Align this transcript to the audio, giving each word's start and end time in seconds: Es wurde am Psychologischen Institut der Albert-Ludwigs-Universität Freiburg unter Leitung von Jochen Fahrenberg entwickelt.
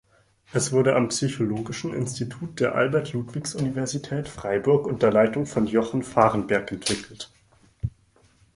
Es 0.51 0.71
wurde 0.71 0.95
am 0.95 1.09
Psychologischen 1.09 1.93
Institut 1.93 2.59
der 2.59 2.73
Albert-Ludwigs-Universität 2.73 4.27
Freiburg 4.27 4.87
unter 4.87 5.11
Leitung 5.11 5.45
von 5.45 5.67
Jochen 5.67 6.01
Fahrenberg 6.01 6.71
entwickelt. 6.71 7.29